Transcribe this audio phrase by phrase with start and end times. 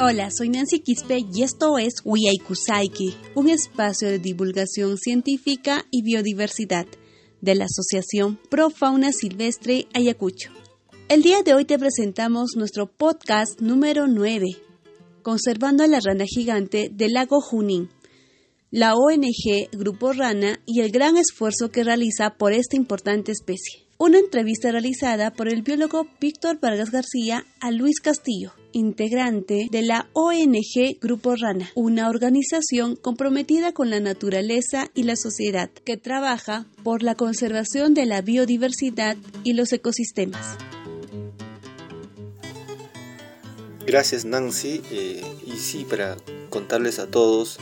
[0.00, 6.86] Hola, soy Nancy Quispe y esto es Wiaikusaiki, un espacio de divulgación científica y biodiversidad
[7.40, 10.50] de la Asociación Pro Fauna Silvestre Ayacucho.
[11.08, 14.46] El día de hoy te presentamos nuestro podcast número 9,
[15.22, 17.90] Conservando a la rana gigante del lago Junín,
[18.70, 23.87] la ONG Grupo Rana y el gran esfuerzo que realiza por esta importante especie.
[24.00, 30.08] Una entrevista realizada por el biólogo Víctor Vargas García a Luis Castillo, integrante de la
[30.12, 37.02] ONG Grupo Rana, una organización comprometida con la naturaleza y la sociedad que trabaja por
[37.02, 40.56] la conservación de la biodiversidad y los ecosistemas.
[43.84, 46.16] Gracias Nancy, eh, y sí, para
[46.50, 47.58] contarles a todos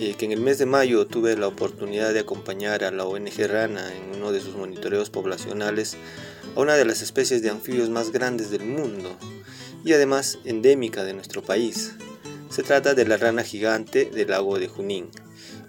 [0.00, 3.46] eh, que en el mes de mayo tuve la oportunidad de acompañar a la ONG
[3.48, 5.96] Rana en uno de sus monitoreos poblacionales
[6.56, 9.16] a una de las especies de anfibios más grandes del mundo
[9.84, 11.94] y además endémica de nuestro país.
[12.50, 15.10] Se trata de la rana gigante del lago de Junín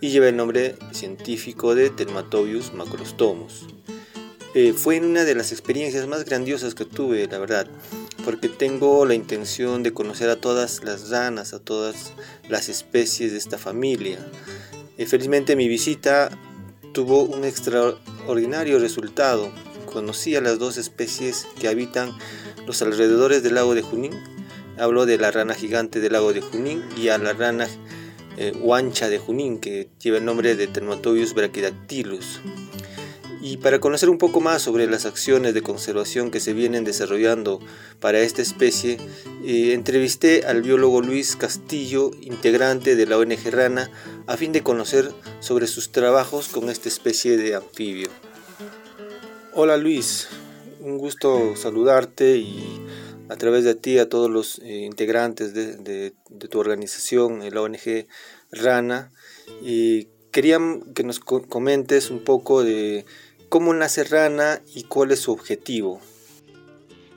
[0.00, 3.66] y lleva el nombre científico de Telmatobius macrostomus.
[4.54, 7.68] Eh, fue una de las experiencias más grandiosas que tuve, la verdad,
[8.24, 12.12] porque tengo la intención de conocer a todas las ranas, a todas
[12.48, 14.18] las especies de esta familia.
[14.98, 16.30] Y felizmente mi visita
[16.92, 19.50] tuvo un extraordinario resultado.
[19.86, 22.16] Conocí a las dos especies que habitan
[22.66, 24.12] los alrededores del lago de Junín.
[24.78, 27.68] Hablo de la rana gigante del lago de Junín y a la rana
[28.38, 32.40] eh, huancha de Junín, que lleva el nombre de Termatobius brachydactylus.
[33.44, 37.58] Y para conocer un poco más sobre las acciones de conservación que se vienen desarrollando
[37.98, 38.98] para esta especie,
[39.44, 43.90] eh, entrevisté al biólogo Luis Castillo, integrante de la ONG Rana,
[44.28, 48.10] a fin de conocer sobre sus trabajos con esta especie de anfibio.
[49.54, 50.28] Hola Luis,
[50.80, 52.80] un gusto saludarte y
[53.28, 56.14] a través de ti a todos los eh, integrantes de,
[56.48, 58.06] tu organización, la ONG
[58.52, 59.10] Rana.
[59.62, 60.58] Y quería
[60.94, 63.04] que nos comentes un poco de
[63.52, 66.00] cómo nace Rana y cuál es su objetivo.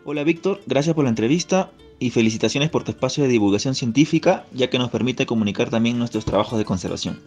[0.03, 4.69] Hola Víctor, gracias por la entrevista y felicitaciones por tu espacio de divulgación científica, ya
[4.69, 7.21] que nos permite comunicar también nuestros trabajos de conservación.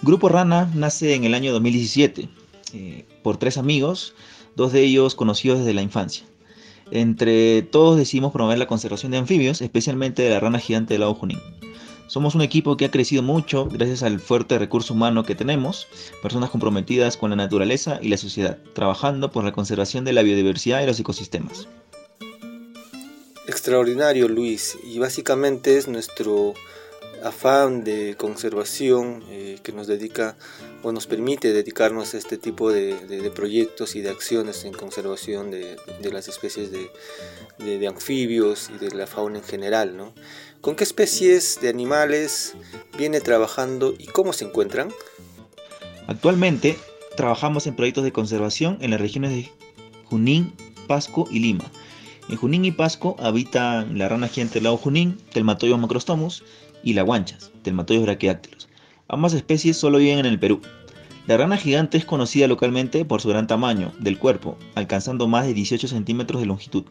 [0.00, 2.30] Grupo Rana nace en el año 2017
[2.72, 4.14] eh, por tres amigos,
[4.56, 6.24] dos de ellos conocidos desde la infancia.
[6.92, 11.14] Entre todos decidimos promover la conservación de anfibios, especialmente de la rana gigante del lago
[11.14, 11.40] Junín.
[12.12, 15.88] Somos un equipo que ha crecido mucho gracias al fuerte recurso humano que tenemos,
[16.20, 20.82] personas comprometidas con la naturaleza y la sociedad, trabajando por la conservación de la biodiversidad
[20.82, 21.68] y los ecosistemas.
[23.48, 26.52] Extraordinario, Luis, y básicamente es nuestro
[27.24, 30.36] afán de conservación eh, que nos dedica
[30.82, 35.76] o nos permite dedicarnos a este tipo de, proyectos y de acciones en conservación de,
[36.10, 39.96] las especies de, anfibios y de la fauna en general.
[39.96, 40.12] ¿no?
[40.60, 42.54] ¿Con qué especies de animales
[42.96, 44.92] viene trabajando y cómo se encuentran?
[46.06, 46.78] Actualmente
[47.16, 49.50] trabajamos en proyectos de conservación en las regiones de
[50.04, 50.52] Junín,
[50.86, 51.64] Pasco y Lima.
[52.28, 56.44] En Junín y Pasco habitan la rana gigante del lago Junín, Telmatoides macrostomus,
[56.82, 58.68] y la guanchas, Telmatoides brachidáctilos.
[59.08, 60.60] Ambas especies solo viven en el Perú.
[61.26, 65.54] La rana gigante es conocida localmente por su gran tamaño del cuerpo, alcanzando más de
[65.54, 66.84] 18 centímetros de longitud.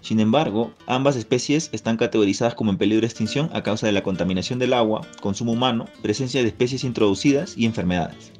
[0.00, 4.02] Sin embargo, ambas especies están categorizadas como en peligro de extinción a causa de la
[4.02, 8.32] contaminación del agua, consumo humano, presencia de especies introducidas y enfermedades.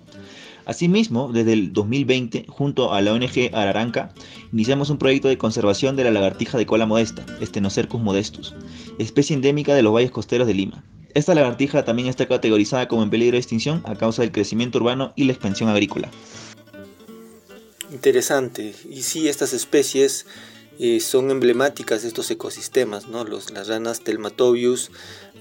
[0.64, 4.12] Asimismo, desde el 2020, junto a la ONG Araranca,
[4.52, 8.54] iniciamos un proyecto de conservación de la lagartija de cola modesta, Stenocercus modestus,
[8.98, 10.84] especie endémica de los valles costeros de Lima.
[11.14, 15.12] Esta lagartija también está categorizada como en peligro de extinción a causa del crecimiento urbano
[15.16, 16.10] y la expansión agrícola.
[17.92, 18.74] Interesante.
[18.88, 20.26] Y sí, estas especies
[20.82, 23.24] eh, son emblemáticas de estos ecosistemas, ¿no?
[23.24, 24.90] Los, las ranas Telmatobius,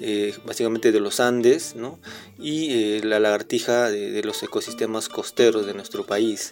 [0.01, 1.97] eh, básicamente de los Andes, ¿no?
[2.38, 6.51] y eh, la lagartija de, los ecosistemas costeros de nuestro país.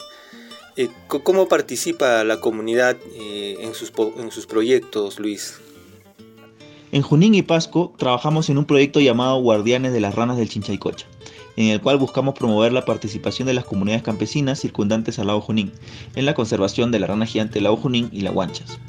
[1.08, 5.56] ¿Cómo participa la comunidad en sus, en sus proyectos, Luis?
[6.94, 11.08] En Junín y Pasco trabajamos en un proyecto llamado Guardianes de las Ranas del Chinchaycocha
[11.58, 15.74] en el cual buscamos promover la participación de las comunidades campesinas circundantes al lago Junín
[16.16, 18.80] en la conservación de la rana gigante del lago Junín y la guanchas,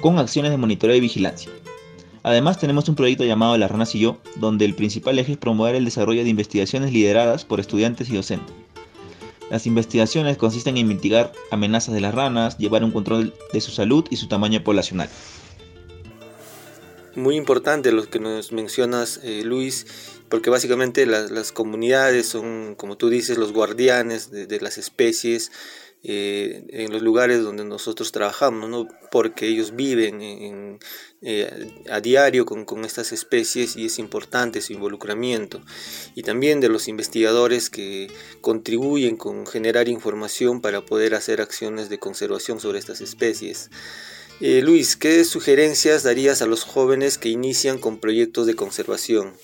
[0.00, 1.52] con acciones de monitoreo y vigilancia.
[2.24, 5.74] Además tenemos un proyecto llamado Las Ranas y Yo, donde el principal eje es promover
[5.74, 8.54] el desarrollo de investigaciones lideradas por estudiantes y docentes.
[9.50, 14.06] Las investigaciones consisten en mitigar amenazas de las ranas, llevar un control de su salud
[14.08, 15.10] y su tamaño poblacional.
[17.14, 19.86] Muy importante lo que nos mencionas, eh, Luis,
[20.30, 25.52] porque básicamente las, comunidades son, como tú dices, los guardianes de, las especies
[26.04, 28.88] eh, en los lugares donde nosotros trabajamos, ¿no?
[29.10, 30.80] porque ellos viven
[31.20, 35.60] eh, a diario con, con, estas especies y es importante su involucramiento.
[36.14, 38.10] Y también de los investigadores que
[38.40, 43.70] contribuyen con generar información para poder hacer acciones de conservación sobre estas especies.
[44.44, 49.34] Eh, Luis, ¿qué sugerencias darías a los jóvenes que inician con proyectos de conservación?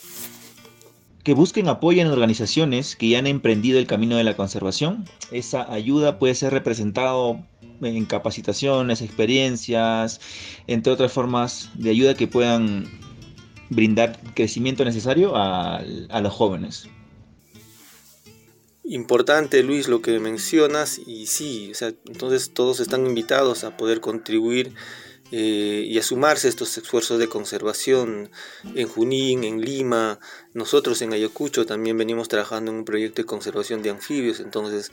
[1.23, 5.05] que busquen apoyo en organizaciones que ya han emprendido el camino de la conservación.
[5.31, 7.45] Esa ayuda puede ser representado
[7.81, 10.21] en capacitaciones, experiencias,
[10.67, 12.87] entre otras formas de ayuda que puedan
[13.69, 15.85] brindar crecimiento necesario a,
[16.21, 16.89] los jóvenes.
[18.91, 21.73] Importante, Luis, lo que mencionas, y sí,
[22.07, 24.73] entonces todos están invitados a poder contribuir
[25.31, 28.31] eh, y a sumarse estos esfuerzos de conservación
[28.75, 30.19] en Junín, en Lima.
[30.55, 34.91] Nosotros en Ayacucho también venimos trabajando en un proyecto de conservación de anfibios, entonces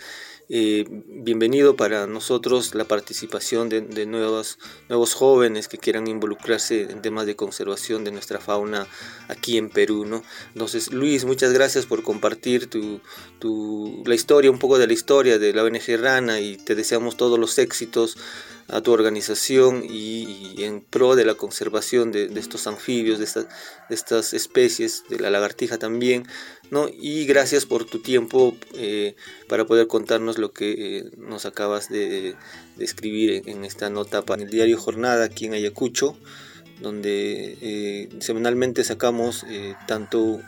[0.48, 4.60] eh, bienvenido para nosotros la participación de, nuevos,
[4.90, 8.86] nuevos jóvenes que quieran involucrarse en temas de conservación de nuestra fauna
[9.28, 10.06] aquí en Perú.
[10.06, 10.22] ¿no?
[10.54, 13.02] Entonces, Luis, muchas gracias por compartir tu,
[13.40, 17.18] tu, la historia, un poco de la historia de la ONG Rana y te deseamos
[17.18, 18.18] todos los éxitos
[18.68, 23.46] a tu organización y, en pro de la conservación de, estos anfibios, de,
[23.90, 26.26] estas especies, de la lagartija también,
[26.72, 26.88] ¿no?
[26.90, 29.16] Y gracias por tu tiempo eh,
[29.48, 32.36] para poder contarnos lo que eh, nos acabas de,
[32.80, 36.18] escribir en, esta nota para el diario Jornada aquí en Ayacucho,
[36.82, 39.46] donde eh, semanalmente sacamos
[39.88, 40.42] tanto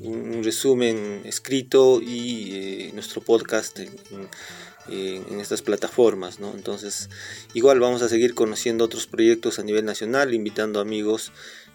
[0.00, 3.78] un, resumen escrito y nuestro podcast
[4.90, 6.52] estas plataformas, ¿no?
[6.54, 7.08] Entonces,
[7.54, 11.32] igual vamos a seguir conociendo otros proyectos a nivel nacional, invitando amigos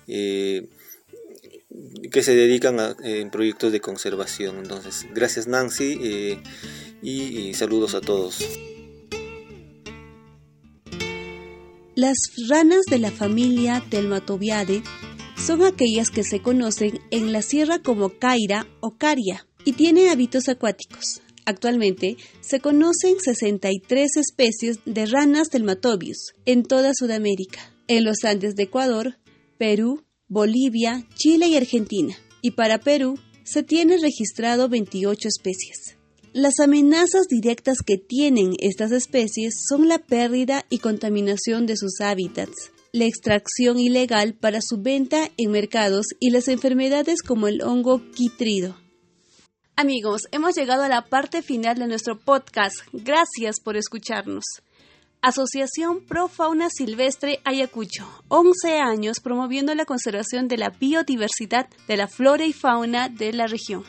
[0.08, 0.68] eh,
[2.12, 4.58] que se dedican a en proyectos de conservación.
[4.58, 6.40] Entonces, gracias Nancy eh,
[7.02, 8.44] y, saludos a todos.
[11.96, 12.18] Las
[12.50, 14.84] ranas de la familia Telmatobiade
[15.38, 20.50] son aquellas que se conocen en la sierra como caira o caria y tienen hábitos
[20.50, 21.22] acuáticos.
[21.46, 28.56] Actualmente se conocen 63 especies de ranas del Matobius en toda Sudamérica, en los Andes
[28.56, 29.18] de Ecuador,
[29.58, 32.16] Perú, Bolivia, Chile y Argentina.
[32.42, 35.98] Y para Perú se tiene registrado 28 especies.
[36.34, 42.72] Las amenazas directas que tienen estas especies son la pérdida y contaminación de sus hábitats,
[42.92, 48.76] la extracción ilegal para su venta en mercados y las enfermedades como el hongo quitrido.
[49.78, 52.78] Amigos, hemos llegado a la parte final de nuestro podcast.
[52.94, 54.46] Gracias por escucharnos.
[55.22, 62.08] Asociación Pro Fauna Silvestre Ayacucho, 11 años promoviendo la conservación de la biodiversidad de la
[62.08, 63.84] flora y fauna de la región.